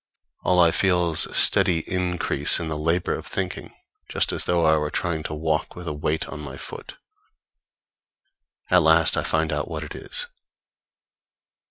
[0.43, 3.71] All I feel is a steady increase in the labor of thinking
[4.09, 6.97] just as though I were trying to walk with a weight on my foot.
[8.71, 10.25] At last I find out what it is.